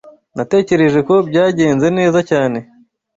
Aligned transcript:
Natekereje 0.37 0.99
ko 1.07 1.13
byagenze 1.29 1.87
neza 1.97 2.19
cyane. 2.29 2.59